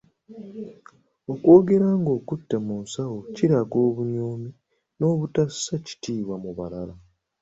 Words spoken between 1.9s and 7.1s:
ng'okutte mu nsawo kiraga obunyoomi n'obutassa kitiibwa mu bamala.